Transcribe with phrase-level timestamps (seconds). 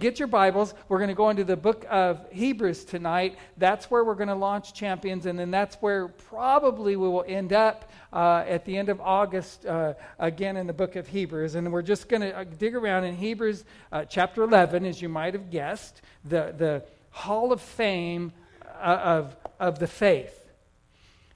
[0.00, 0.72] Get your Bibles.
[0.88, 3.36] We're going to go into the book of Hebrews tonight.
[3.58, 7.52] That's where we're going to launch Champions, and then that's where probably we will end
[7.52, 11.54] up uh, at the end of August uh, again in the book of Hebrews.
[11.54, 15.10] And we're just going to uh, dig around in Hebrews uh, chapter 11, as you
[15.10, 18.32] might have guessed, the, the hall of fame
[18.64, 20.39] uh, of, of the faith.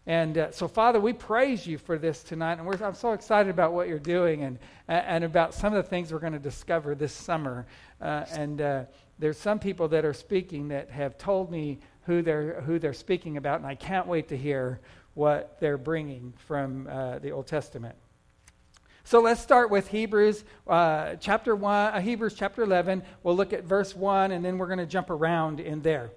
[0.07, 2.59] And uh, so, Father, we praise you for this tonight.
[2.59, 6.12] And I'm so excited about what you're doing and, and about some of the things
[6.12, 7.66] we're going to discover this summer.
[8.03, 8.85] Uh, and uh,
[9.18, 13.39] there's some people that are speaking that have told me who they're, who they're speaking
[13.39, 14.81] about, and I can't wait to hear
[15.14, 17.95] what they're bringing from uh, the Old Testament.
[19.04, 23.03] So let's start with Hebrews uh, chapter 1, uh, Hebrews chapter 11.
[23.23, 26.11] We'll look at verse 1, and then we're going to jump around in there.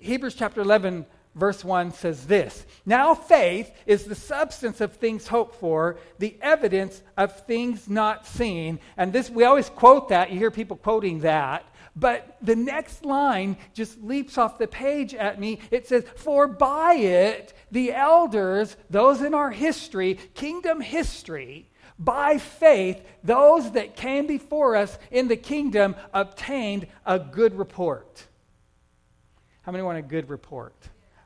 [0.00, 5.56] Hebrews chapter 11 verse 1 says this Now faith is the substance of things hoped
[5.56, 8.80] for, the evidence of things not seen.
[8.96, 10.30] And this, we always quote that.
[10.30, 11.64] You hear people quoting that.
[11.94, 15.58] But the next line just leaps off the page at me.
[15.72, 23.02] It says, For by it the elders, those in our history, kingdom history, by faith,
[23.24, 28.24] those that came before us in the kingdom obtained a good report.
[29.62, 30.76] How many want a good report?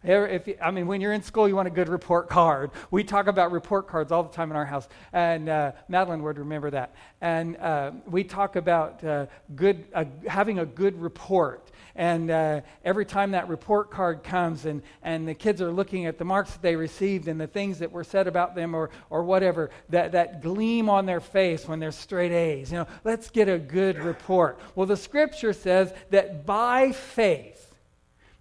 [0.05, 2.71] If, I mean, when you're in school, you want a good report card.
[2.91, 6.39] We talk about report cards all the time in our house, and uh, Madeline would
[6.39, 6.95] remember that.
[7.21, 11.71] And uh, we talk about uh, good, uh, having a good report.
[11.95, 16.19] And uh, every time that report card comes, and, and the kids are looking at
[16.19, 19.23] the marks that they received and the things that were said about them, or, or
[19.23, 22.73] whatever, that, that gleam on their face when they're straight A's.
[22.73, 24.59] You know, let's get a good report.
[24.75, 27.72] Well, the scripture says that by faith,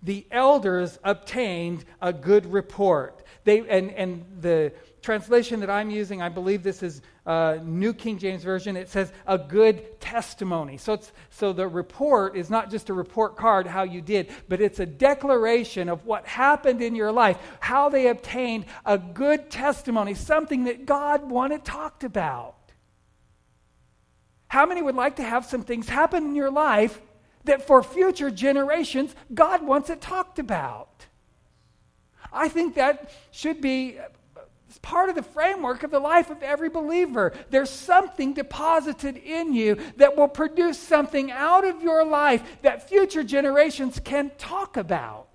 [0.04, 3.24] the elders obtained a good report.
[3.44, 8.18] They, and, and the translation that I'm using, I believe this is uh, New King
[8.18, 10.78] James Version, it says a good testimony.
[10.78, 14.62] So, it's, so the report is not just a report card, how you did, but
[14.62, 20.14] it's a declaration of what happened in your life, how they obtained a good testimony,
[20.14, 22.56] something that God wanted talked about.
[24.48, 27.00] How many would like to have some things happen in your life
[27.46, 31.06] that for future generations, God wants it talked about.
[32.32, 33.98] I think that should be
[34.82, 37.34] part of the framework of the life of every believer.
[37.50, 43.24] There's something deposited in you that will produce something out of your life that future
[43.24, 45.28] generations can talk about.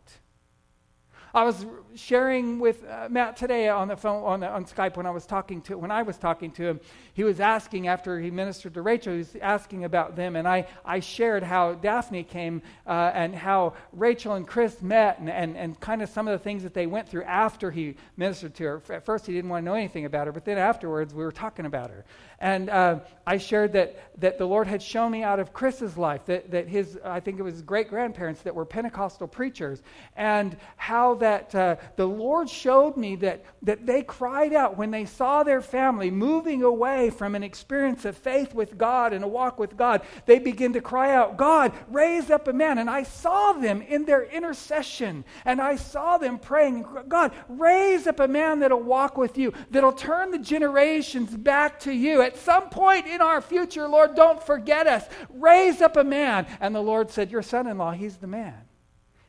[1.35, 5.07] I was sharing with uh, Matt today on the phone on, the, on Skype when
[5.07, 6.81] I was talking to when I was talking to him.
[7.15, 9.13] He was asking after he ministered to Rachel.
[9.13, 13.75] He was asking about them, and I, I shared how Daphne came uh, and how
[13.93, 16.87] Rachel and Chris met, and, and, and kind of some of the things that they
[16.87, 18.83] went through after he ministered to her.
[18.91, 21.33] At first, he didn't want to know anything about her, but then afterwards, we were
[21.33, 22.05] talking about her.
[22.39, 26.27] And uh, I shared that, that the Lord had shown me out of Chris's life
[26.27, 29.83] that, that his, I think it was great grandparents that were Pentecostal preachers,
[30.17, 35.05] and how that uh, the Lord showed me that, that they cried out when they
[35.05, 39.59] saw their family moving away from an experience of faith with God and a walk
[39.59, 40.03] with God.
[40.27, 42.79] They begin to cry out, God, raise up a man.
[42.79, 48.21] And I saw them in their intercession, and I saw them praying, God, raise up
[48.21, 52.69] a man that'll walk with you, that'll turn the generations back to you at some
[52.71, 55.07] point in our future, Lord, don't forget us.
[55.31, 56.47] Raise up a man.
[56.61, 58.66] And the Lord said, Your son in law, he's the man.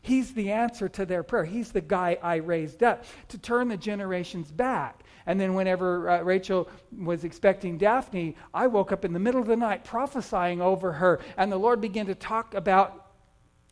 [0.07, 1.43] He's the answer to their prayer.
[1.43, 5.03] He's the guy I raised up to turn the generations back.
[5.25, 9.47] And then, whenever uh, Rachel was expecting Daphne, I woke up in the middle of
[9.47, 11.19] the night prophesying over her.
[11.35, 13.07] And the Lord began to talk about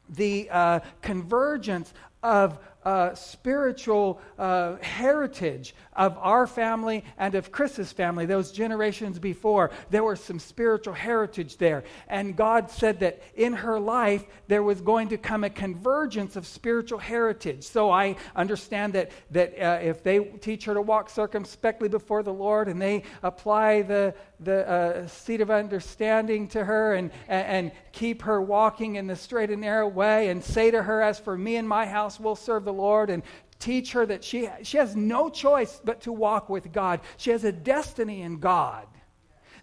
[0.10, 8.26] the uh, convergence of uh, spiritual uh, heritage of our family and of Chris's family,
[8.26, 9.72] those generations before.
[9.90, 11.84] There was some spiritual heritage there.
[12.08, 16.46] And God said that in her life, there was going to come a convergence of
[16.46, 17.64] spiritual heritage.
[17.64, 22.34] So I understand that, that uh, if they teach her to walk circumspectly before the
[22.34, 27.72] Lord and they apply the, the uh, seat of understanding to her and, and, and
[27.92, 31.38] keep her walking in the straight and narrow way and say to her, As for
[31.38, 33.24] me and my house, we'll serve the Lord and
[33.66, 37.02] teach her that she, she has no choice but to walk with God.
[37.18, 38.86] She has a destiny in God.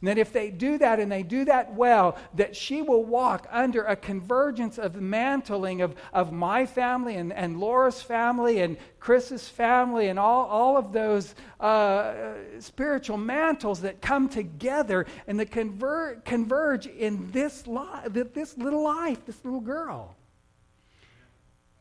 [0.01, 3.47] And that if they do that and they do that well, that she will walk
[3.53, 9.49] under a convergence of mantling of, of my family and, and Laura's family and Chris's
[9.49, 16.25] family and all, all of those uh, spiritual mantles that come together and that conver-
[16.25, 20.17] converge in this, li- this little life, this little girl.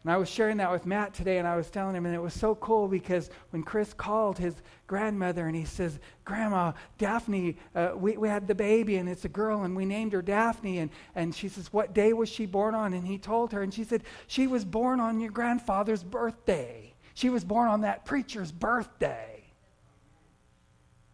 [0.03, 2.21] And I was sharing that with Matt today, and I was telling him, and it
[2.21, 4.55] was so cool because when Chris called his
[4.87, 9.29] grandmother and he says, Grandma, Daphne, uh, we, we had the baby, and it's a
[9.29, 10.79] girl, and we named her Daphne.
[10.79, 12.93] And, and she says, What day was she born on?
[12.93, 16.95] And he told her, and she said, She was born on your grandfather's birthday.
[17.13, 19.43] She was born on that preacher's birthday.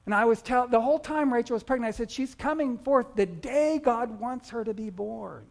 [0.06, 3.08] And I was telling, the whole time Rachel was pregnant, I said, She's coming forth
[3.16, 5.46] the day God wants her to be born.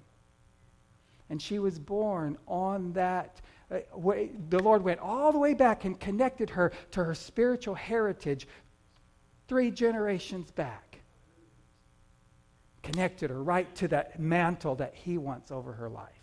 [1.31, 3.41] And she was born on that
[3.71, 4.31] uh, way.
[4.49, 8.47] The Lord went all the way back and connected her to her spiritual heritage
[9.49, 11.01] three generations back.
[12.83, 16.16] Connected her right to that mantle that He wants over her life.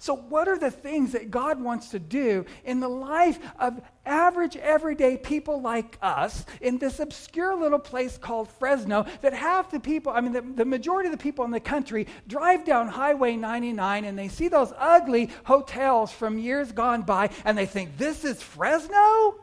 [0.00, 4.56] So, what are the things that God wants to do in the life of average,
[4.56, 10.10] everyday people like us in this obscure little place called Fresno that half the people,
[10.10, 14.06] I mean, the, the majority of the people in the country drive down Highway 99
[14.06, 18.42] and they see those ugly hotels from years gone by and they think, this is
[18.42, 19.34] Fresno?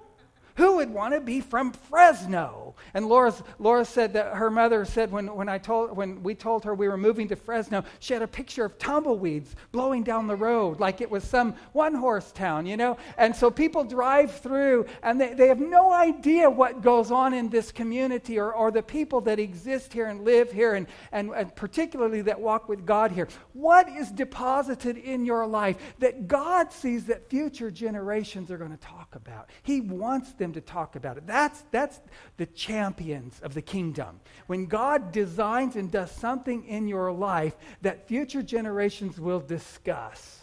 [0.56, 2.67] Who would want to be from Fresno?
[2.96, 6.66] And Laura's, Laura said that her mother said when, when, I told, when we told
[6.66, 10.36] her we were moving to Fresno, she had a picture of tumbleweeds blowing down the
[10.36, 12.98] road like it was some one horse town, you know?
[13.18, 17.50] And so people drive through and they, they have no idea what goes on in
[17.50, 21.56] this community or, or the people that exist here and live here and, and, and
[21.56, 23.28] particularly that walk with God here.
[23.54, 28.78] What is deposited in your life that God sees that future generations are going to
[28.78, 29.52] talk about?
[29.62, 31.28] He wants them them to talk about it.
[31.28, 32.00] That's, that's
[32.38, 34.20] the champions of the kingdom.
[34.48, 40.40] When God designs and does something in your life that future generations will discuss.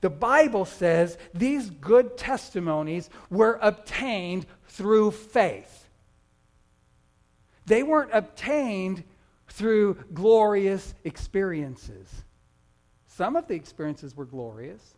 [0.00, 5.88] The Bible says these good testimonies were obtained through faith.
[7.66, 9.04] They weren't obtained
[9.48, 12.08] through glorious experiences.
[13.06, 14.94] Some of the experiences were glorious,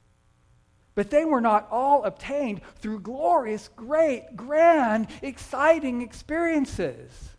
[0.94, 7.30] but they were not all obtained through glorious, great, grand, exciting experiences.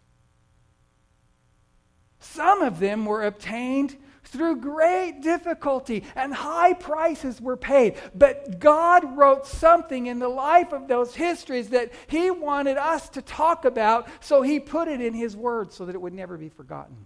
[2.19, 7.95] Some of them were obtained through great difficulty and high prices were paid.
[8.13, 13.21] But God wrote something in the life of those histories that He wanted us to
[13.21, 16.49] talk about, so He put it in His Word so that it would never be
[16.49, 17.05] forgotten.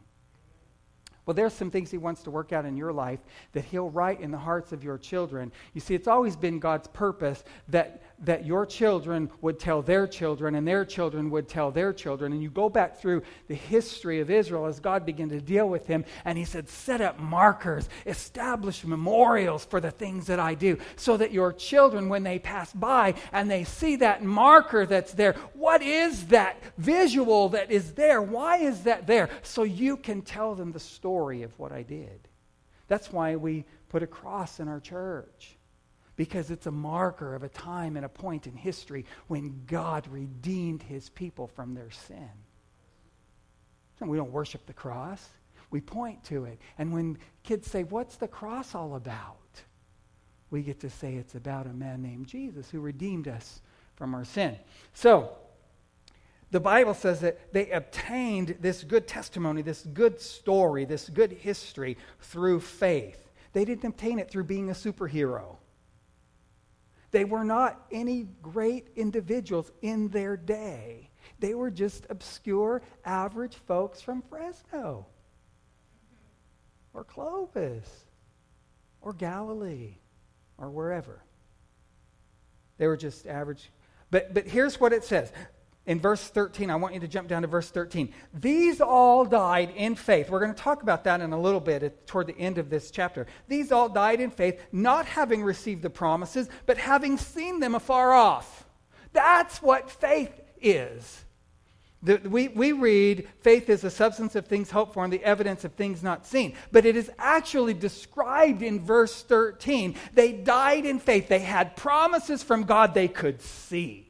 [1.30, 3.20] Well, there's some things He wants to work out in your life
[3.54, 5.52] that He'll write in the hearts of your children.
[5.76, 10.56] You see, it's always been God's purpose that that your children would tell their children
[10.56, 12.34] and their children would tell their children.
[12.34, 15.88] And you go back through the history of Israel as God began to deal with
[15.88, 20.78] him, and he said, Set up markers, establish memorials for the things that I do,
[20.96, 25.34] so that your children, when they pass by and they see that marker that's there,
[25.54, 28.22] what is that visual that is there?
[28.22, 29.30] Why is that there?
[29.44, 32.28] So you can tell them the story of what I did.
[32.88, 35.59] That's why we put a cross in our church
[36.20, 40.84] because it's a marker of a time and a point in history when God redeemed
[40.84, 42.30] his people from their sin.
[44.02, 45.26] And we don't worship the cross,
[45.72, 46.60] we point to it.
[46.78, 49.38] And when kids say, What's the cross all about?
[50.52, 53.62] we get to say it's about a man named Jesus who redeemed us
[53.96, 54.58] from our sin.
[54.94, 55.32] So,
[56.52, 61.96] the Bible says that they obtained this good testimony, this good story, this good history
[62.20, 63.30] through faith.
[63.54, 65.58] They didn't obtain it through being a superhero.
[67.12, 71.10] They were not any great individuals in their day.
[71.40, 75.08] They were just obscure, average folks from Fresno
[76.94, 78.06] or Clovis
[79.02, 79.96] or Galilee
[80.58, 81.24] or wherever.
[82.78, 83.72] They were just average.
[84.12, 85.32] But, but here's what it says
[85.90, 88.14] in verse 13, I want you to jump down to verse 13.
[88.32, 90.30] These all died in faith.
[90.30, 92.70] We're going to talk about that in a little bit at, toward the end of
[92.70, 93.26] this chapter.
[93.48, 98.14] These all died in faith, not having received the promises, but having seen them afar
[98.14, 98.68] off.
[99.14, 101.26] That's what faith is.
[102.04, 105.66] The, we, we read faith is the substance of things hoped for and the evidence
[105.66, 106.54] of things not seen.
[106.72, 109.96] But it is actually described in verse 13.
[110.14, 114.09] They died in faith, they had promises from God they could see.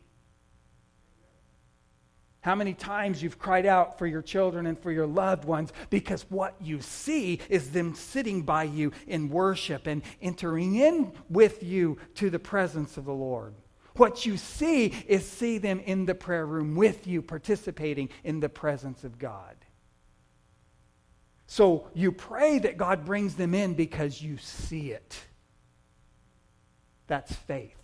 [2.49, 6.25] How many times you've cried out for your children and for your loved ones because
[6.29, 11.99] what you see is them sitting by you in worship and entering in with you
[12.15, 13.53] to the presence of the Lord.
[13.97, 18.49] What you see is see them in the prayer room with you, participating in the
[18.49, 19.55] presence of God.
[21.45, 25.19] So you pray that God brings them in because you see it.
[27.05, 27.77] That's faith.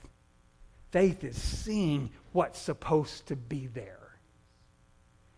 [0.89, 4.04] Faith is seeing what's supposed to be there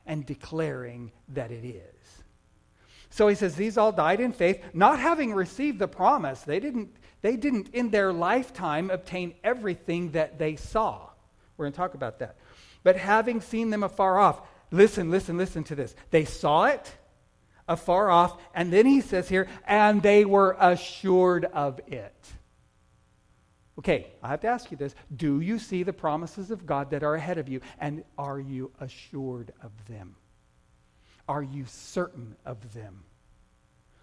[0.07, 1.83] and declaring that it is.
[3.09, 6.41] So he says, These all died in faith, not having received the promise.
[6.41, 11.09] They didn't, they didn't in their lifetime obtain everything that they saw.
[11.57, 12.37] We're going to talk about that.
[12.83, 15.95] But having seen them afar off, listen, listen, listen to this.
[16.11, 16.91] They saw it
[17.67, 22.13] afar off, and then he says here, and they were assured of it.
[23.79, 24.95] Okay, I have to ask you this.
[25.15, 28.71] Do you see the promises of God that are ahead of you, and are you
[28.79, 30.15] assured of them?
[31.27, 33.03] Are you certain of them?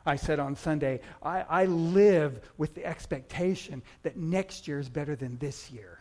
[0.06, 5.16] I said on Sunday, I, I live with the expectation that next year is better
[5.16, 6.00] than this year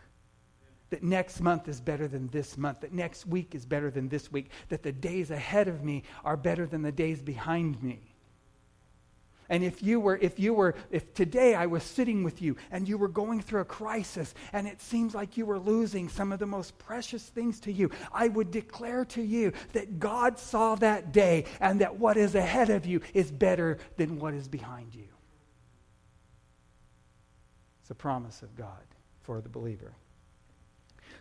[0.94, 4.32] that next month is better than this month, that next week is better than this
[4.32, 8.13] week, that the days ahead of me are better than the days behind me.
[9.50, 12.88] And if you were, if you were, if today I was sitting with you and
[12.88, 16.40] you were going through a crisis and it seems like you were losing some of
[16.40, 21.12] the most precious things to you, I would declare to you that God saw that
[21.12, 25.08] day and that what is ahead of you is better than what is behind you.
[27.82, 28.84] It's a promise of God
[29.24, 29.94] for the believer.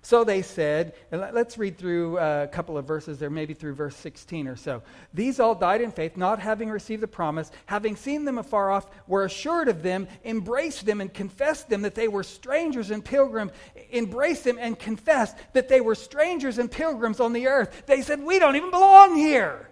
[0.05, 3.75] So they said, and let's read through uh, a couple of verses there, maybe through
[3.75, 4.83] verse 16 or so.
[5.15, 8.89] These all died in faith, not having received the promise, having seen them afar off,
[9.07, 13.53] were assured of them, embraced them, and confessed them that they were strangers and pilgrims,
[13.93, 17.85] embraced them and confessed that they were strangers and pilgrims on the earth.
[17.87, 19.69] They said, We don't even belong here.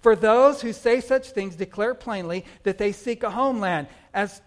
[0.00, 3.86] For those who say such things declare plainly that they seek a homeland.
[4.12, 4.42] As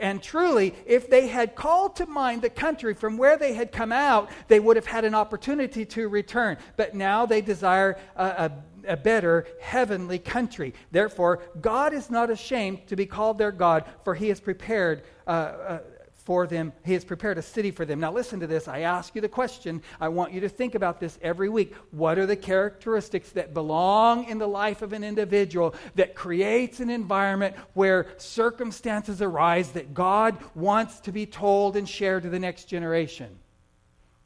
[0.00, 3.92] and truly, if they had called to mind the country from where they had come
[3.92, 6.56] out, they would have had an opportunity to return.
[6.76, 8.52] But now they desire a, a,
[8.92, 10.74] a, better heavenly country.
[10.90, 15.30] Therefore, God is not ashamed to be called their God, for he has prepared uh,
[15.30, 15.78] uh,
[16.26, 16.72] for them.
[16.84, 18.00] He has prepared a city for them.
[18.00, 18.66] Now, listen to this.
[18.66, 19.80] I ask you the question.
[20.00, 21.72] I want you to think about this every week.
[21.92, 26.90] What are the characteristics that belong in the life of an individual that creates an
[26.90, 32.64] environment where circumstances arise that God wants to be told and shared to the next
[32.64, 33.38] generation?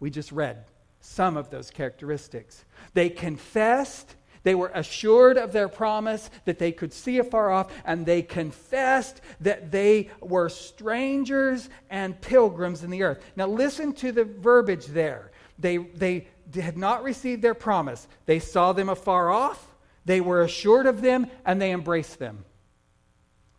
[0.00, 0.64] We just read
[1.00, 2.64] some of those characteristics.
[2.94, 8.06] They confessed they were assured of their promise that they could see afar off, and
[8.06, 13.22] they confessed that they were strangers and pilgrims in the earth.
[13.36, 15.30] Now, listen to the verbiage there.
[15.58, 18.08] They, they had not received their promise.
[18.26, 19.66] They saw them afar off,
[20.06, 22.44] they were assured of them, and they embraced them.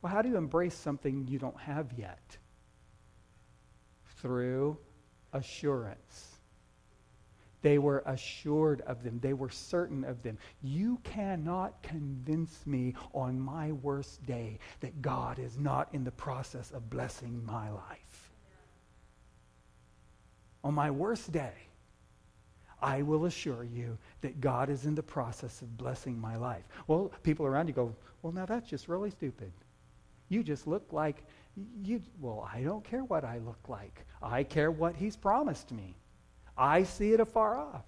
[0.02, 2.38] Well, how do you embrace something you don't have yet?
[4.18, 4.78] Through
[5.32, 6.31] assurance.
[7.62, 9.20] They were assured of them.
[9.22, 10.38] They were certain of them.
[10.64, 16.72] You cannot convince me on my worst day that God is not in the process
[16.72, 18.32] of blessing my life.
[20.64, 21.54] On my worst day,
[22.82, 26.64] I will assure you that God is in the process of blessing my life.
[26.88, 29.52] Well, people around you go, well, now that's just really stupid.
[30.30, 31.24] You just look like
[31.84, 34.06] you, well, I don't care what I look like.
[34.22, 35.96] I care what He's promised me.
[36.58, 37.86] I see it afar off.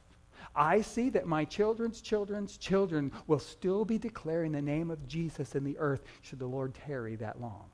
[0.55, 5.55] I see that my children's children's children will still be declaring the name of Jesus
[5.55, 7.71] in the earth should the Lord tarry that long.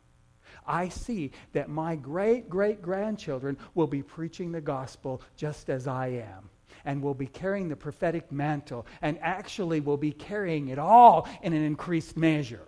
[0.66, 6.08] I see that my great great grandchildren will be preaching the gospel just as I
[6.08, 6.50] am
[6.86, 11.54] and will be carrying the prophetic mantle and actually will be carrying it all in
[11.54, 12.68] an increased measure.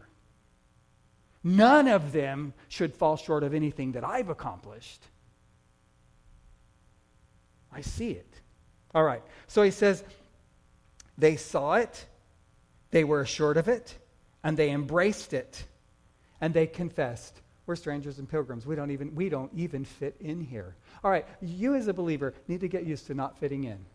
[1.43, 5.07] None of them should fall short of anything that I've accomplished.
[7.71, 8.27] I see it.
[8.93, 9.23] All right.
[9.47, 10.03] So he says,
[11.17, 12.05] they saw it,
[12.91, 13.97] they were assured of it,
[14.43, 15.65] and they embraced it,
[16.39, 17.41] and they confessed.
[17.65, 18.65] We're strangers and pilgrims.
[18.65, 20.75] We don't even, we don't even fit in here.
[21.03, 23.85] All right, you as a believer need to get used to not fitting in.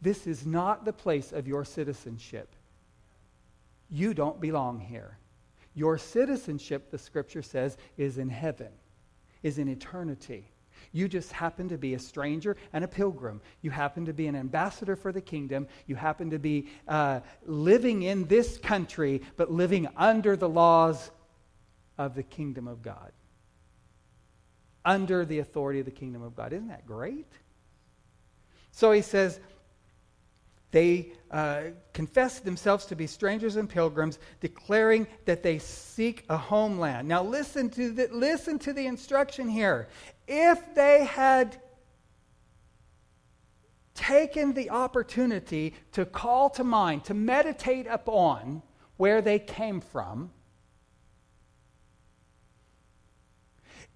[0.00, 2.54] This is not the place of your citizenship.
[3.90, 5.18] You don't belong here.
[5.74, 8.70] Your citizenship, the scripture says, is in heaven,
[9.42, 10.46] is in eternity.
[10.92, 13.40] You just happen to be a stranger and a pilgrim.
[13.62, 15.68] You happen to be an ambassador for the kingdom.
[15.86, 21.10] You happen to be uh, living in this country, but living under the laws
[21.96, 23.12] of the kingdom of God.
[24.84, 26.52] Under the authority of the kingdom of God.
[26.52, 27.26] Isn't that great?
[28.72, 29.38] So he says,
[30.72, 37.08] they uh, confess themselves to be strangers and pilgrims, declaring that they seek a homeland.
[37.08, 39.88] Now, listen to the, listen to the instruction here.
[40.32, 41.60] If they had
[43.94, 48.62] taken the opportunity to call to mind, to meditate upon
[48.96, 50.30] where they came from,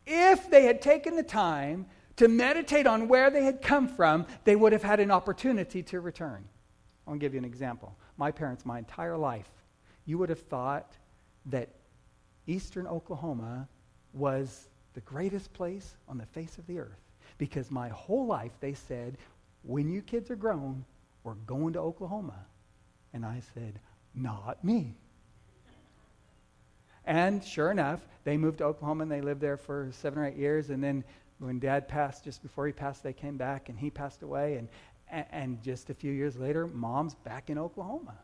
[0.04, 1.86] if they had taken the time
[2.16, 6.00] to meditate on where they had come from, they would have had an opportunity to
[6.00, 6.44] return.
[7.06, 7.96] I'll give you an example.
[8.16, 9.50] my parents my entire life,
[10.04, 10.96] you would have thought
[11.46, 11.68] that
[12.48, 13.68] eastern Oklahoma
[14.12, 17.00] was the greatest place on the face of the earth.
[17.38, 19.18] Because my whole life they said,
[19.62, 20.84] when you kids are grown,
[21.24, 22.46] we're going to Oklahoma.
[23.12, 23.80] And I said,
[24.14, 24.94] not me.
[27.06, 30.36] And sure enough, they moved to Oklahoma and they lived there for seven or eight
[30.36, 30.70] years.
[30.70, 31.04] And then
[31.38, 34.56] when dad passed, just before he passed, they came back and he passed away.
[34.56, 34.68] And,
[35.30, 38.16] and just a few years later, mom's back in Oklahoma.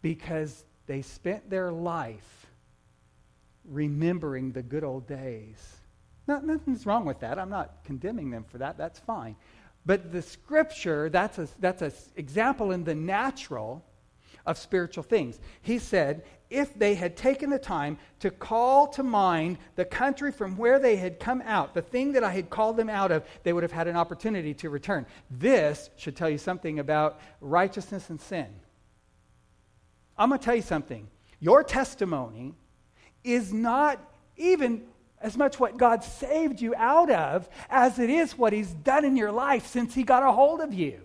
[0.00, 2.46] Because they spent their life
[3.64, 5.76] remembering the good old days.
[6.26, 7.38] No, nothing's wrong with that.
[7.38, 8.78] I'm not condemning them for that.
[8.78, 9.36] That's fine.
[9.84, 13.84] But the scripture, that's an that's a example in the natural
[14.46, 15.38] of spiritual things.
[15.62, 20.56] He said, if they had taken the time to call to mind the country from
[20.56, 23.52] where they had come out, the thing that I had called them out of, they
[23.52, 25.06] would have had an opportunity to return.
[25.30, 28.48] This should tell you something about righteousness and sin.
[30.18, 31.08] I'm going to tell you something.
[31.40, 32.54] Your testimony
[33.24, 33.98] is not
[34.36, 34.82] even
[35.20, 39.16] as much what God saved you out of as it is what He's done in
[39.16, 41.00] your life since He got a hold of you.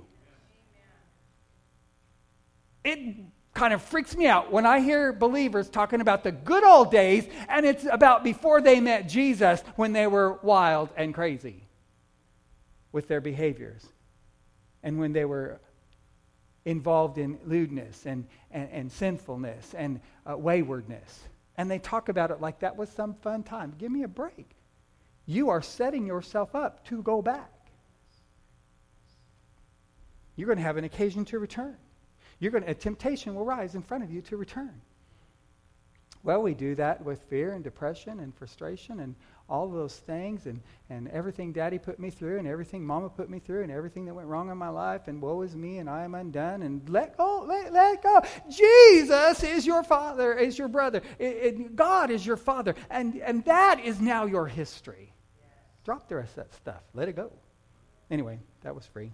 [2.84, 3.16] It
[3.54, 7.28] kind of freaks me out when I hear believers talking about the good old days
[7.50, 11.64] and it's about before they met Jesus when they were wild and crazy
[12.92, 13.84] with their behaviors
[14.84, 15.60] and when they were
[16.66, 21.20] involved in lewdness and, and, and sinfulness and uh, waywardness.
[21.58, 23.74] And they talk about it like that was some fun time.
[23.78, 24.52] Give me a break.
[25.26, 27.52] You are setting yourself up to go back.
[30.36, 31.76] You're going to have an occasion to return.
[32.40, 34.82] You're going to, a temptation will rise in front of you to return.
[36.24, 39.16] Well, we do that with fear and depression and frustration and
[39.50, 43.40] all those things and, and everything daddy put me through and everything mama put me
[43.40, 46.04] through and everything that went wrong in my life and woe is me and I
[46.04, 48.22] am undone and let go, let, let go.
[48.50, 51.02] Jesus is your father, is your brother.
[51.18, 52.76] It, it, God is your father.
[52.90, 55.14] And, and that is now your history.
[55.86, 56.82] Drop the rest of that stuff.
[56.94, 57.32] Let it go.
[58.12, 59.12] Anyway, that was free.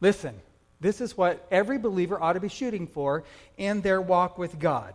[0.00, 0.34] Listen,
[0.80, 3.24] this is what every believer ought to be shooting for
[3.56, 4.94] in their walk with God.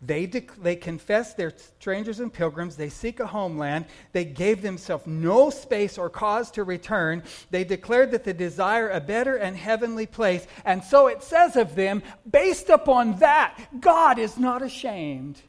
[0.00, 2.76] They, dec- they confess they're strangers and pilgrims.
[2.76, 3.86] They seek a homeland.
[4.12, 7.24] They gave themselves no space or cause to return.
[7.50, 10.46] They declared that they desire a better and heavenly place.
[10.64, 15.42] And so it says of them, based upon that, God is not ashamed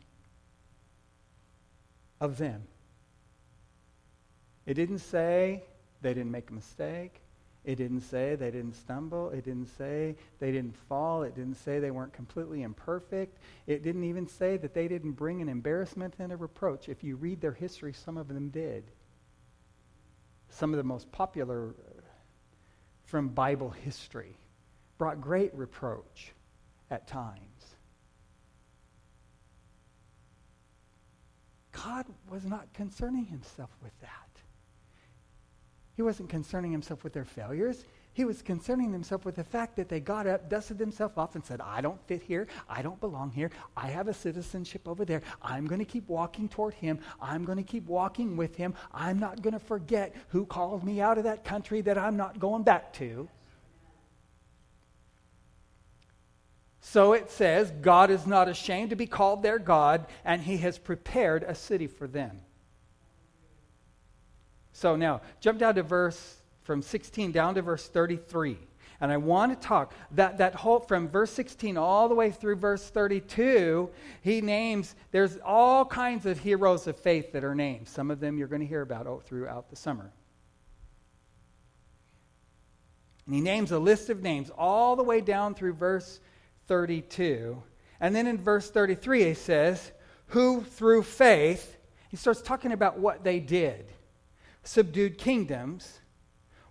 [2.20, 2.64] of them.
[4.66, 5.64] It didn't say
[6.02, 7.22] they didn't make a mistake.
[7.66, 9.30] It didn't say they didn't stumble.
[9.32, 11.24] It didn't say they didn't fall.
[11.24, 13.38] It didn't say they weren't completely imperfect.
[13.68, 16.88] It didn't even say that they didn't bring an embarrassment and a reproach.
[16.88, 18.86] If you read their history, some of them did.
[20.50, 22.02] Some of the most popular uh,
[23.04, 24.38] from Bible history
[24.98, 26.34] brought great reproach
[26.90, 27.76] at times.
[31.72, 34.29] God was not concerning himself with that.
[36.00, 37.84] He wasn't concerning himself with their failures.
[38.14, 41.44] He was concerning himself with the fact that they got up, dusted themselves off, and
[41.44, 42.48] said, I don't fit here.
[42.70, 43.52] I don't belong here.
[43.76, 45.22] I have a citizenship over there.
[45.42, 47.00] I'm going to keep walking toward him.
[47.22, 48.76] I'm going to keep walking with him.
[48.94, 52.40] I'm not going to forget who called me out of that country that I'm not
[52.40, 53.28] going back to.
[56.80, 60.78] So it says, God is not ashamed to be called their God, and he has
[60.78, 62.40] prepared a city for them.
[64.80, 68.58] So now, jump down to verse from 16 down to verse 33.
[69.02, 72.56] And I want to talk that, that whole from verse 16 all the way through
[72.56, 73.90] verse 32,
[74.22, 77.90] he names, there's all kinds of heroes of faith that are named.
[77.90, 80.14] Some of them you're going to hear about throughout the summer.
[83.26, 86.22] And he names a list of names all the way down through verse
[86.68, 87.62] 32.
[88.00, 89.92] And then in verse 33, he says,
[90.28, 91.76] Who through faith,
[92.08, 93.86] he starts talking about what they did
[94.64, 96.00] subdued kingdoms,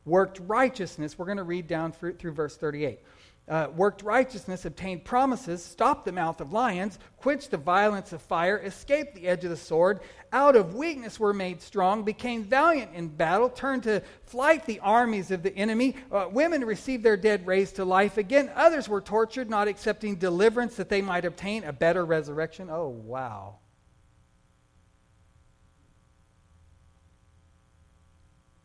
[0.05, 1.19] worked righteousness.
[1.19, 3.01] We're going to read down through, through verse 38.
[3.49, 8.59] Uh, worked righteousness, obtained promises, stopped the mouth of lions, quenched the violence of fire,
[8.59, 10.01] escaped the edge of the sword,
[10.33, 15.31] out of weakness were made strong, became valiant in battle, turned to flight the armies
[15.31, 15.97] of the enemy.
[16.13, 18.51] Uh, women received their dead raised to life again.
[18.55, 22.69] Others were tortured, not accepting deliverance that they might obtain a better resurrection.
[22.71, 23.57] Oh, wow.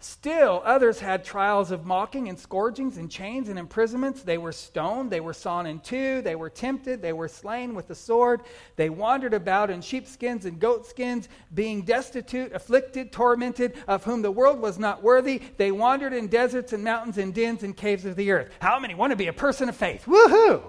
[0.03, 4.21] Still, others had trials of mocking and scourgings and chains and imprisonments.
[4.21, 7.87] They were stoned, they were sawn in two, they were tempted, they were slain with
[7.87, 8.41] the sword.
[8.75, 14.59] They wandered about in sheepskins and goatskins, being destitute, afflicted, tormented, of whom the world
[14.59, 15.41] was not worthy.
[15.55, 18.51] They wandered in deserts and mountains and dens and caves of the earth.
[18.59, 20.03] How many want to be a person of faith?
[20.05, 20.63] Woohoo!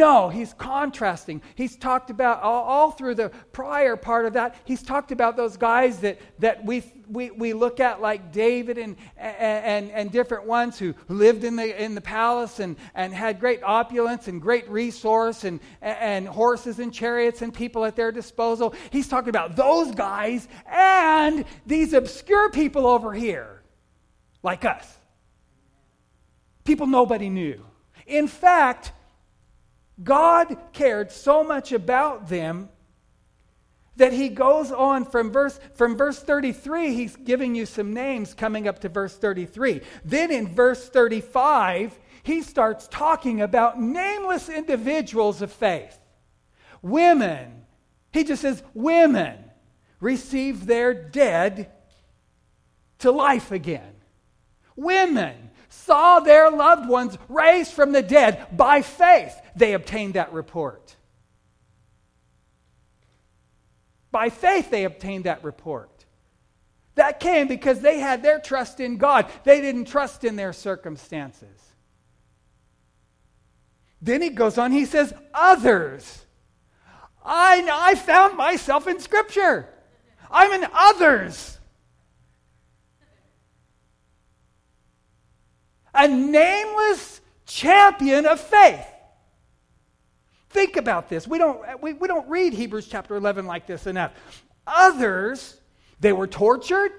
[0.00, 1.42] No, he's contrasting.
[1.56, 5.58] He's talked about all, all, through the prior part of that, he's talked about those
[5.58, 10.78] guys that, that we, we, we look at like David and, and, and different ones
[10.78, 15.44] who lived in the, in the palace and, and had great opulence and great resource
[15.44, 18.74] and, and horses and chariots and people at their disposal.
[18.88, 23.60] He's talking about those guys and these obscure people over here,
[24.42, 24.90] like us.
[26.64, 27.62] People nobody knew.
[28.06, 28.92] In fact,
[30.02, 32.68] God cared so much about them
[33.96, 38.66] that he goes on from verse from verse 33 he's giving you some names coming
[38.66, 45.52] up to verse 33 then in verse 35 he starts talking about nameless individuals of
[45.52, 45.98] faith.
[46.82, 47.64] Women.
[48.12, 49.38] He just says women
[50.00, 51.70] receive their dead
[52.98, 53.94] to life again.
[54.76, 59.34] Women saw their loved ones raised from the dead by faith.
[59.56, 60.96] They obtained that report.
[64.10, 66.04] By faith, they obtained that report.
[66.96, 69.30] That came because they had their trust in God.
[69.44, 71.56] They didn't trust in their circumstances.
[74.02, 76.26] Then he goes on, he says, Others.
[77.24, 79.68] I, I found myself in Scripture.
[80.30, 81.59] I'm in others.
[85.94, 88.86] A nameless champion of faith.
[90.50, 91.28] Think about this.
[91.28, 94.12] We don't, we, we don't read Hebrews chapter 11 like this enough.
[94.66, 95.56] Others,
[96.00, 96.92] they were tortured.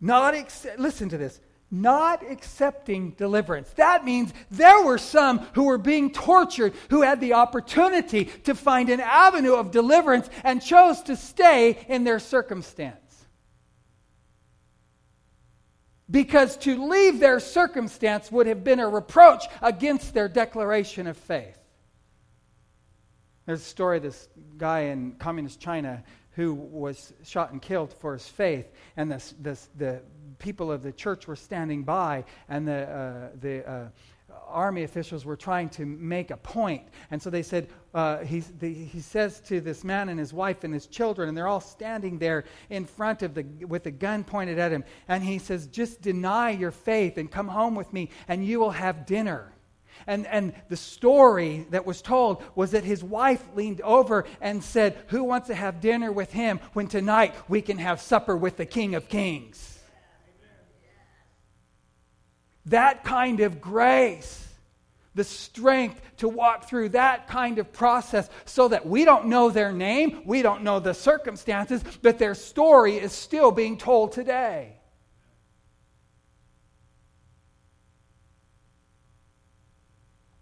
[0.00, 3.68] Not, ex- listen to this, not accepting deliverance.
[3.70, 8.90] That means there were some who were being tortured who had the opportunity to find
[8.90, 13.07] an avenue of deliverance and chose to stay in their circumstance
[16.10, 21.58] because to leave their circumstance would have been a reproach against their declaration of faith.
[23.46, 28.12] There's a story of this guy in communist China who was shot and killed for
[28.12, 30.00] his faith, and this, this, the
[30.38, 33.88] people of the church were standing by, and the, uh, the uh,
[34.48, 36.82] army officials were trying to make a point.
[37.10, 40.64] And so they said, uh, he, the, he says to this man and his wife
[40.64, 44.24] and his children, and they're all standing there in front of the, with a gun
[44.24, 44.84] pointed at him.
[45.08, 48.70] And he says, just deny your faith and come home with me, and you will
[48.70, 49.52] have dinner.
[50.06, 54.96] And, and the story that was told was that his wife leaned over and said,
[55.08, 58.66] Who wants to have dinner with him when tonight we can have supper with the
[58.66, 59.77] King of Kings?
[62.68, 64.46] That kind of grace,
[65.14, 69.72] the strength to walk through that kind of process so that we don't know their
[69.72, 74.74] name, we don't know the circumstances, but their story is still being told today.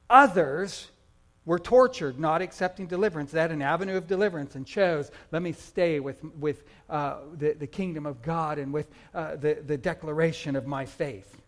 [0.09, 0.89] Others
[1.45, 3.31] were tortured, not accepting deliverance.
[3.31, 7.53] They had an avenue of deliverance and chose, let me stay with, with uh, the,
[7.53, 11.41] the kingdom of God and with uh, the, the declaration of my faith.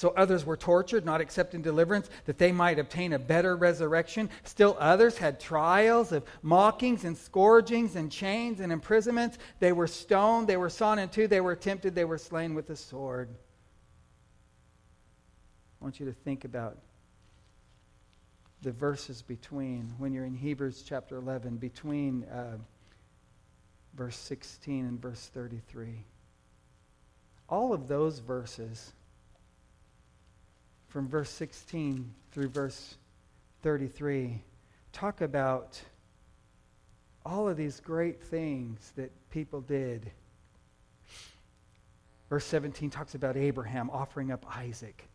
[0.00, 4.30] So others were tortured, not accepting deliverance, that they might obtain a better resurrection.
[4.44, 9.36] Still others had trials of mockings and scourgings and chains and imprisonments.
[9.58, 12.66] They were stoned, they were sawn in two, they were tempted, they were slain with
[12.66, 13.28] the sword.
[15.78, 16.78] I want you to think about
[18.62, 22.56] the verses between, when you're in Hebrews chapter 11, between uh,
[23.92, 26.06] verse 16 and verse 33.
[27.50, 28.94] All of those verses
[30.90, 32.96] from verse 16 through verse
[33.62, 34.42] 33
[34.92, 35.80] talk about
[37.24, 40.10] all of these great things that people did.
[42.28, 45.08] Verse 17 talks about Abraham offering up Isaac.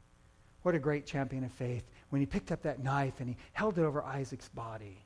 [0.62, 1.84] What a great champion of faith.
[2.10, 4.98] When he picked up that knife and he held it over Isaac's body,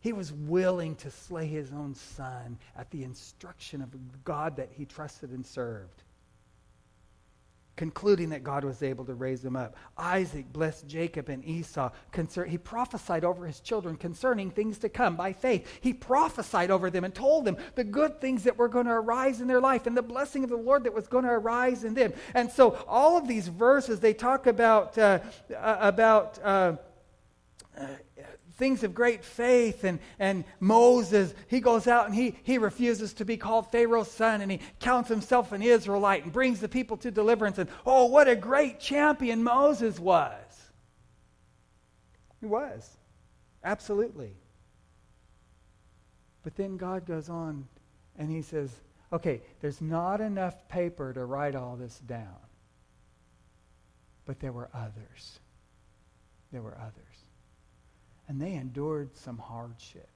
[0.00, 3.90] he was willing to slay his own son at the instruction of
[4.24, 6.02] God that he trusted and served
[7.76, 9.76] concluding that God was able to raise him up.
[9.98, 11.90] Isaac blessed Jacob and Esau.
[12.10, 15.66] Concern, he prophesied over his children concerning things to come by faith.
[15.80, 19.40] He prophesied over them and told them the good things that were going to arise
[19.40, 21.94] in their life and the blessing of the Lord that was going to arise in
[21.94, 22.12] them.
[22.34, 25.20] And so all of these verses, they talk about, uh,
[25.54, 26.76] uh about uh,
[28.56, 29.84] things of great faith.
[29.84, 34.40] And, and Moses, he goes out and he, he refuses to be called Pharaoh's son
[34.40, 37.58] and he counts himself an Israelite and brings the people to deliverance.
[37.58, 40.32] And oh, what a great champion Moses was!
[42.40, 42.96] He was.
[43.64, 44.32] Absolutely.
[46.42, 47.66] But then God goes on
[48.18, 48.70] and he says,
[49.12, 52.36] okay, there's not enough paper to write all this down.
[54.24, 55.40] But there were others.
[56.52, 57.05] There were others.
[58.28, 60.15] And they endured some hardship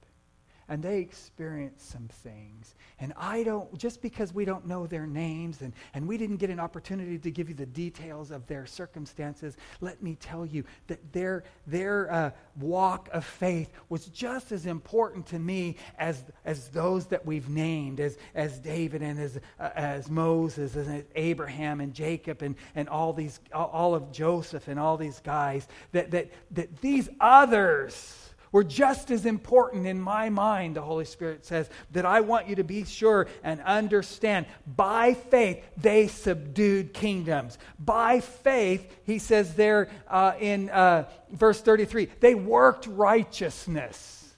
[0.70, 2.76] and they experienced some things.
[3.00, 6.48] And I don't, just because we don't know their names and, and we didn't get
[6.48, 11.12] an opportunity to give you the details of their circumstances, let me tell you that
[11.12, 12.30] their, their uh,
[12.60, 17.98] walk of faith was just as important to me as, as those that we've named,
[17.98, 22.88] as, as David and as, uh, as Moses and as Abraham and Jacob and, and
[22.88, 28.64] all these, all of Joseph and all these guys, that, that, that these others, were
[28.64, 32.64] just as important in my mind, the Holy Spirit says, that I want you to
[32.64, 34.46] be sure and understand.
[34.66, 37.58] By faith, they subdued kingdoms.
[37.78, 44.34] By faith, he says there uh, in uh, verse 33, they worked righteousness.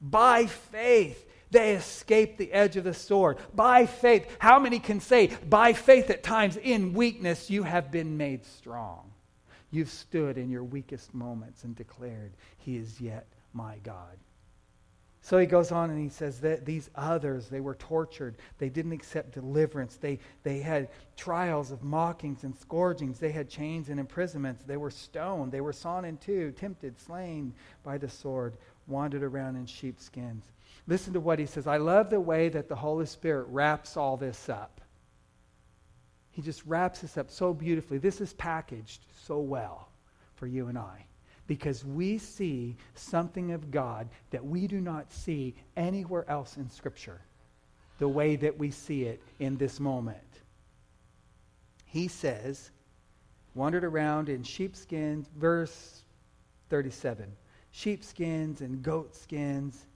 [0.00, 3.38] By faith, they escaped the edge of the sword.
[3.54, 8.16] By faith, how many can say, by faith at times in weakness, you have been
[8.16, 9.11] made strong?
[9.72, 14.16] You've stood in your weakest moments and declared, He is yet my God.
[15.24, 18.36] So he goes on and he says that these others, they were tortured.
[18.58, 19.96] They didn't accept deliverance.
[19.96, 23.20] They, they had trials of mockings and scourgings.
[23.20, 24.64] They had chains and imprisonments.
[24.64, 25.52] They were stoned.
[25.52, 27.54] They were sawn in two, tempted, slain
[27.84, 28.56] by the sword,
[28.88, 30.44] wandered around in sheepskins.
[30.88, 31.68] Listen to what he says.
[31.68, 34.81] I love the way that the Holy Spirit wraps all this up.
[36.32, 37.98] He just wraps this up so beautifully.
[37.98, 39.88] This is packaged so well
[40.34, 41.06] for you and I
[41.46, 47.20] because we see something of God that we do not see anywhere else in Scripture
[47.98, 50.18] the way that we see it in this moment.
[51.84, 52.70] He says,
[53.54, 56.02] wandered around in sheepskins, verse
[56.70, 57.30] 37
[57.72, 59.86] sheepskins and goatskins,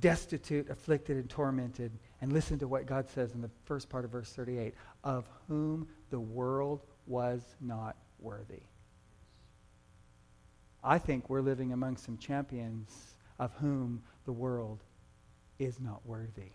[0.00, 1.92] destitute, afflicted, and tormented.
[2.20, 5.88] And listen to what God says in the first part of verse 38 of whom
[6.10, 8.62] the world was not worthy.
[10.82, 14.82] I think we're living among some champions of whom the world
[15.58, 16.52] is not worthy.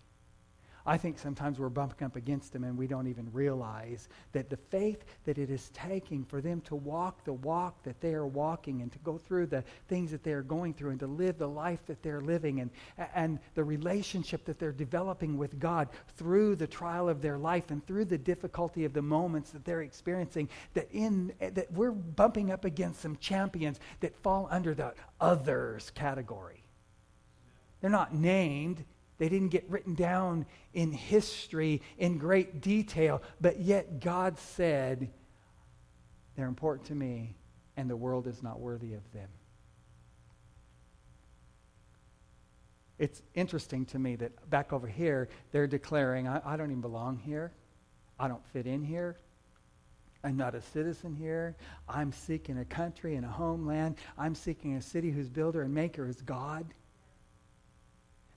[0.85, 4.57] I think sometimes we're bumping up against them and we don't even realize that the
[4.57, 8.81] faith that it is taking for them to walk the walk that they are walking
[8.81, 11.47] and to go through the things that they are going through and to live the
[11.47, 12.71] life that they're living and,
[13.15, 17.85] and the relationship that they're developing with God through the trial of their life and
[17.85, 22.65] through the difficulty of the moments that they're experiencing, that, in, that we're bumping up
[22.65, 26.63] against some champions that fall under the others category.
[27.81, 28.85] They're not named,
[29.21, 35.11] they didn't get written down in history in great detail, but yet God said,
[36.35, 37.35] they're important to me,
[37.77, 39.29] and the world is not worthy of them.
[42.97, 47.19] It's interesting to me that back over here, they're declaring, I, I don't even belong
[47.19, 47.51] here.
[48.19, 49.19] I don't fit in here.
[50.23, 51.55] I'm not a citizen here.
[51.87, 53.97] I'm seeking a country and a homeland.
[54.17, 56.73] I'm seeking a city whose builder and maker is God.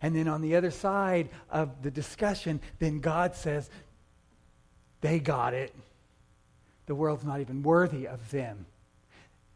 [0.05, 3.71] And then on the other side of the discussion, then God says,
[5.01, 5.75] they got it.
[6.85, 8.67] The world's not even worthy of them.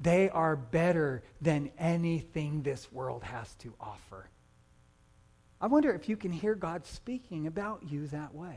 [0.00, 4.30] They are better than anything this world has to offer.
[5.60, 8.56] I wonder if you can hear God speaking about you that way.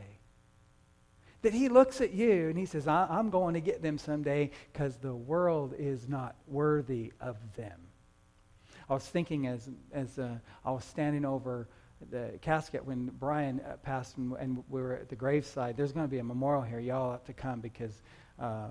[1.42, 4.96] That he looks at you and he says, I'm going to get them someday because
[4.96, 7.78] the world is not worthy of them.
[8.88, 11.68] I was thinking as, as uh, I was standing over
[12.10, 15.76] the casket when Brian uh, passed and, and, we were at the graveside.
[15.76, 16.80] There's going to be a memorial here.
[16.80, 18.02] Y'all have to come because
[18.38, 18.68] uh,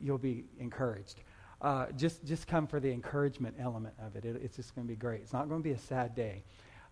[0.00, 1.20] you'll be encouraged.
[1.60, 4.24] Uh, just, just come for the encouragement element of it.
[4.24, 5.22] it it's just going to be great.
[5.22, 6.44] It's not going to be a sad day.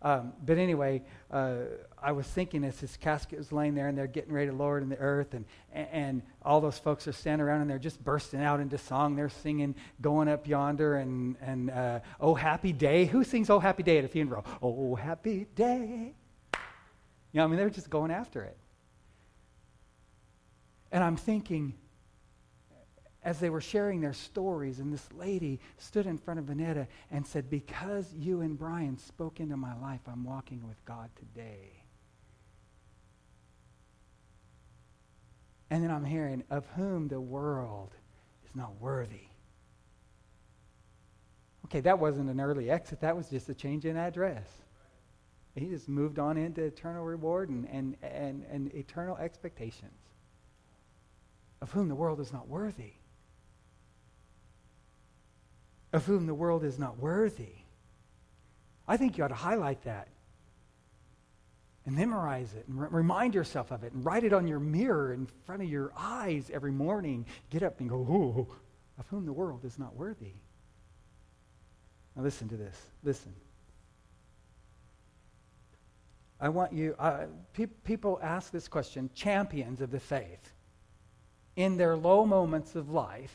[0.02, 1.58] Um, but anyway, uh,
[1.96, 4.78] I was thinking as this casket was laying there and they're getting ready to lower
[4.78, 8.02] it in the earth, and, and all those folks are standing around and they're just
[8.02, 9.14] bursting out into song.
[9.14, 13.04] They're singing Going Up Yonder and, and uh, Oh Happy Day.
[13.04, 14.44] Who sings Oh Happy Day at a funeral?
[14.60, 16.14] Oh Happy Day.
[17.32, 18.56] You know, I mean, they're just going after it.
[20.90, 21.74] And I'm thinking,
[23.24, 27.26] as they were sharing their stories, and this lady stood in front of Vanetta and
[27.26, 31.84] said, Because you and Brian spoke into my life, I'm walking with God today.
[35.70, 37.94] And then I'm hearing, Of whom the world
[38.44, 39.28] is not worthy.
[41.66, 44.48] Okay, that wasn't an early exit, that was just a change in address.
[45.54, 49.92] He just moved on into eternal reward and, and, and, and eternal expectations,
[51.60, 52.94] of whom the world is not worthy.
[55.92, 57.52] Of whom the world is not worthy.
[58.88, 60.08] I think you ought to highlight that
[61.84, 65.12] and memorize it and re- remind yourself of it and write it on your mirror
[65.12, 67.26] in front of your eyes every morning.
[67.50, 68.54] Get up and go, oh,
[68.98, 70.32] of whom the world is not worthy.
[72.16, 72.76] Now, listen to this.
[73.02, 73.32] Listen.
[76.40, 80.52] I want you, uh, pe- people ask this question champions of the faith.
[81.56, 83.34] In their low moments of life,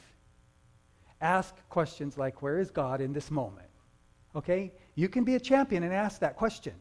[1.21, 3.69] ask questions like, Where is God in this moment?
[4.35, 4.73] Okay?
[4.95, 6.73] You can be a champion and ask that question.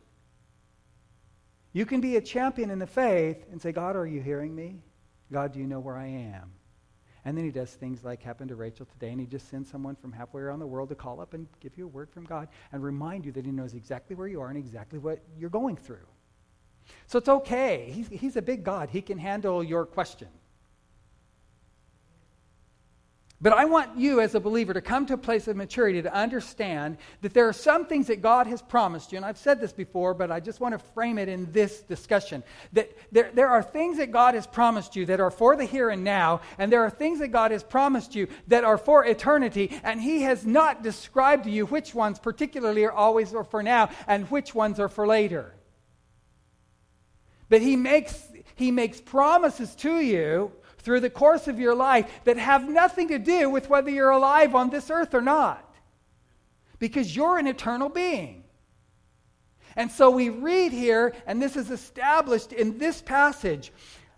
[1.73, 4.83] You can be a champion in the faith and say, God, are you hearing me?
[5.31, 6.53] God, do you know where I am?
[7.27, 9.97] And then he does things like happened to Rachel today, and he just sends someone
[9.97, 12.49] from halfway around the world to call up and give you a word from God
[12.73, 15.77] and remind you that he knows exactly where you are and exactly what you're going
[15.77, 16.07] through.
[17.09, 17.91] So it's okay.
[17.93, 18.91] He's, he's a big God.
[18.91, 20.29] He can handle your question.
[23.47, 26.13] But I want you as a believer to come to a place of maturity to
[26.13, 29.19] understand that there are some things that God has promised you.
[29.19, 32.43] And I've said this before, but I just want to frame it in this discussion.
[32.73, 35.91] That there, there are things that God has promised you that are for the here
[35.91, 39.81] and now, and there are things that God has promised you that are for eternity,
[39.85, 43.91] and He has not described to you which ones particularly are always or for now,
[44.09, 45.55] and which ones are for later.
[47.49, 50.51] But He makes, he makes promises to you
[50.87, 54.55] through the course of your life that have nothing to do with whether you're alive
[54.55, 55.75] on this earth or not.
[56.79, 58.45] Because you're an eternal being.
[59.75, 63.73] And so we read here, and this is established in this passage,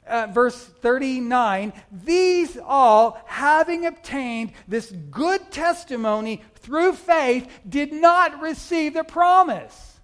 [0.07, 8.93] uh, verse 39 these all, having obtained this good testimony through faith, did not receive
[8.93, 10.01] the promise.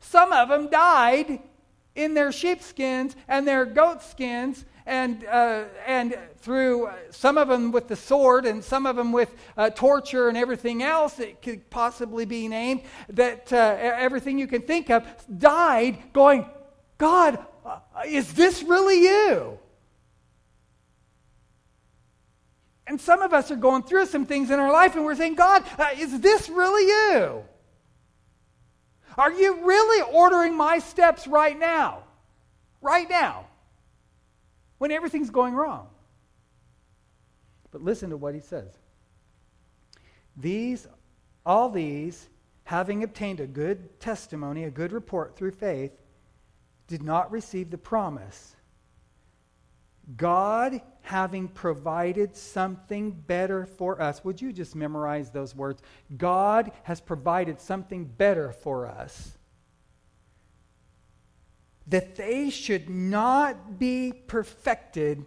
[0.00, 1.40] Some of them died
[1.94, 7.88] in their sheepskins and their goatskins, and, uh, and through uh, some of them with
[7.88, 12.24] the sword and some of them with uh, torture and everything else that could possibly
[12.24, 15.06] be named, that uh, everything you can think of,
[15.38, 16.48] died going,
[16.98, 19.58] God, uh, is this really you?
[22.86, 25.36] And some of us are going through some things in our life and we're saying,
[25.36, 25.62] God,
[25.96, 27.44] is this really you?
[29.18, 32.04] Are you really ordering my steps right now?
[32.80, 33.46] Right now.
[34.78, 35.88] When everything's going wrong.
[37.70, 38.70] But listen to what he says.
[40.36, 40.86] These,
[41.44, 42.28] all these,
[42.64, 45.92] having obtained a good testimony, a good report through faith,
[46.86, 48.56] did not receive the promise
[50.16, 54.24] God having provided something better for us.
[54.24, 55.82] Would you just memorize those words?
[56.16, 59.36] God has provided something better for us.
[61.86, 65.26] That they should not be perfected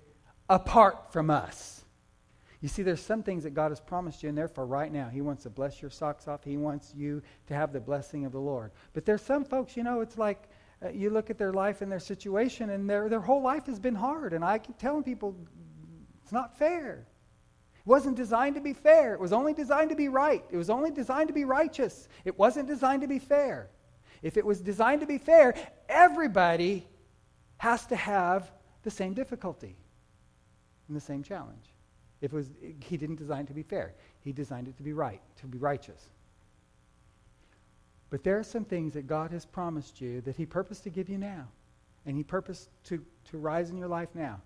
[0.49, 1.83] apart from us.
[2.61, 5.19] You see, there's some things that God has promised you, and therefore, right now, He
[5.19, 6.45] wants to bless your socks off.
[6.45, 8.71] He wants you to have the blessing of the Lord.
[8.93, 10.47] But there's some folks, you know, it's like
[10.83, 13.79] uh, you look at their life and their situation, and their, their whole life has
[13.79, 14.33] been hard.
[14.33, 15.35] And I keep telling people,
[16.23, 17.05] it's not fair.
[17.75, 19.13] It wasn't designed to be fair.
[19.13, 20.43] It was only designed to be right.
[20.51, 22.07] It was only designed to be righteous.
[22.25, 23.69] It wasn't designed to be fair.
[24.21, 25.53] If it was designed to be fair,
[25.89, 26.87] everybody
[27.57, 28.51] has to have
[28.83, 29.75] the same difficulty
[30.87, 31.73] and the same challenge.
[32.21, 33.95] If it was, he didn't design it to be fair.
[34.21, 36.07] He designed it to be right, to be righteous.
[38.13, 41.09] But there are some things that God has promised you that He purposed to give
[41.09, 41.47] you now.
[42.05, 44.39] And He purposed to, to rise in your life now.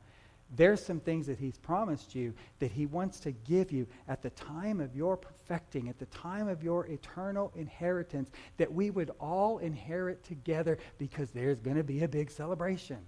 [0.56, 4.30] There's some things that He's promised you that He wants to give you at the
[4.30, 9.58] time of your perfecting, at the time of your eternal inheritance, that we would all
[9.58, 12.99] inherit together because there's going to be a big celebration.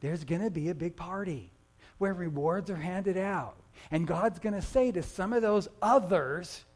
[0.00, 1.54] There's going to be a big party
[1.96, 3.56] where rewards are handed out.
[3.90, 6.66] And God's going to say to some of those others,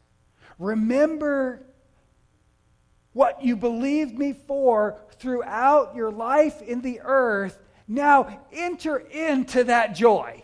[0.57, 1.67] Remember
[3.13, 9.95] what you believed me for throughout your life in the earth, now enter into that
[9.95, 10.43] joy.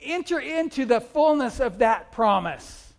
[0.00, 2.92] Enter into the fullness of that promise.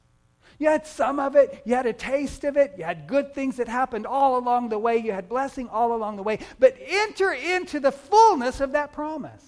[0.57, 3.57] You had some of it, you had a taste of it, you had good things
[3.57, 7.33] that happened all along the way, you had blessing all along the way, but enter
[7.33, 9.43] into the fullness of that promise.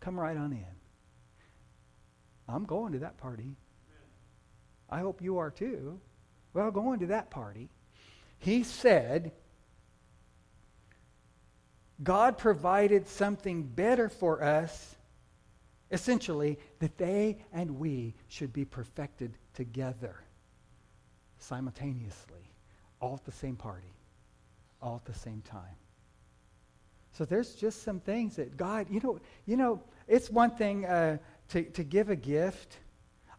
[0.00, 0.64] Come right on in.
[2.48, 3.56] I'm going to that party.
[4.88, 6.00] I hope you are too.
[6.52, 7.68] Well, going to that party,
[8.38, 9.32] he said,
[12.02, 14.96] God provided something better for us
[15.92, 20.14] Essentially, that they and we should be perfected together
[21.38, 22.48] simultaneously,
[23.00, 23.92] all at the same party,
[24.80, 25.74] all at the same time.
[27.12, 31.18] So there's just some things that God, you know, you know, it's one thing uh,
[31.48, 32.78] to, to give a gift.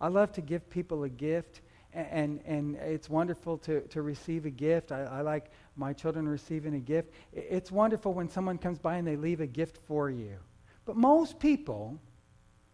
[0.01, 1.61] I love to give people a gift,
[1.93, 4.91] and, and, it's wonderful to, to receive a gift.
[4.91, 7.13] I, I like my children receiving a gift.
[7.33, 10.37] It's wonderful when someone comes by and they leave a gift for you.
[10.85, 11.99] But most people,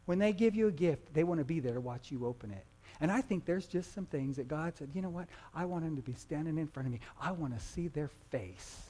[0.06, 2.52] when they give you a gift, they want to be there to watch you open
[2.52, 2.66] it.
[3.00, 5.28] And I think there's just some things that God said, you know what?
[5.54, 7.00] I want them to be standing in front of me.
[7.20, 8.82] I want to see their face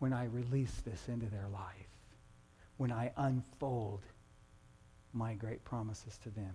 [0.00, 1.88] when I release this into their life,
[2.78, 4.00] when I unfold
[5.12, 6.54] my great promises to them.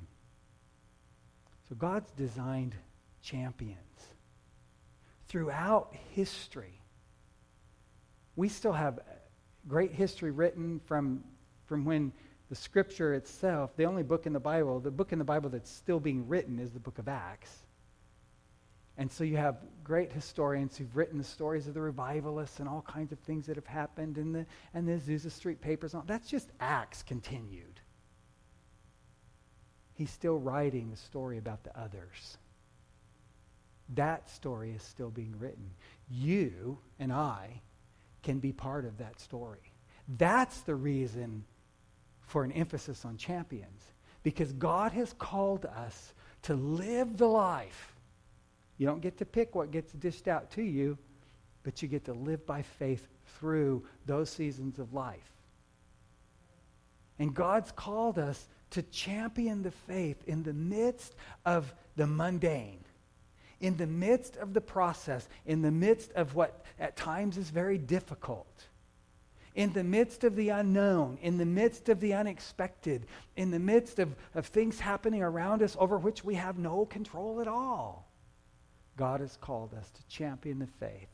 [1.69, 2.75] So God's designed
[3.21, 3.79] champions
[5.27, 6.79] throughout history.
[8.35, 8.99] We still have
[9.67, 11.23] great history written from,
[11.65, 12.11] from when
[12.49, 15.71] the scripture itself, the only book in the Bible, the book in the Bible that's
[15.71, 17.65] still being written is the book of Acts.
[18.97, 22.81] And so you have great historians who've written the stories of the revivalists and all
[22.81, 25.93] kinds of things that have happened and the, and the Azusa Street papers.
[25.93, 27.81] All that's just Acts continued.
[29.95, 32.37] He's still writing the story about the others.
[33.95, 35.71] That story is still being written.
[36.09, 37.61] You and I
[38.23, 39.71] can be part of that story.
[40.17, 41.45] That's the reason
[42.21, 43.83] for an emphasis on champions.
[44.23, 47.95] Because God has called us to live the life.
[48.77, 50.97] You don't get to pick what gets dished out to you,
[51.63, 53.07] but you get to live by faith
[53.39, 55.31] through those seasons of life.
[57.17, 61.15] And God's called us to champion the faith in the midst
[61.45, 62.83] of the mundane,
[63.61, 67.77] in the midst of the process, in the midst of what at times is very
[67.77, 68.67] difficult
[69.55, 73.05] in the midst of the unknown, in the midst of the unexpected,
[73.37, 77.39] in the midst of, of things happening around us over which we have no control
[77.39, 78.11] at all.
[78.97, 81.07] God has called us to champion the faith.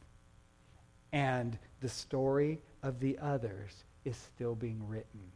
[1.14, 5.32] And the story of the others is still being written.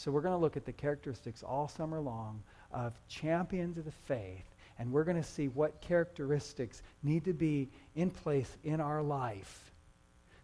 [0.00, 2.42] So we're going to look at the characteristics all summer long
[2.72, 4.46] of champions of the faith.
[4.78, 9.70] And we're going to see what characteristics need to be in place in our life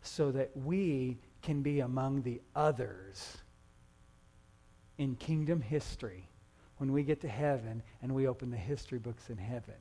[0.03, 3.39] so that we can be among the others
[4.99, 6.29] in kingdom history
[6.77, 9.75] when we get to heaven and we open the history books in heaven.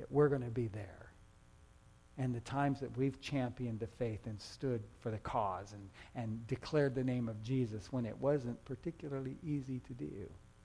[0.00, 1.05] That we're going to be there.
[2.18, 6.46] And the times that we've championed the faith and stood for the cause and, and
[6.46, 10.30] declared the name of Jesus when it wasn't particularly easy to do.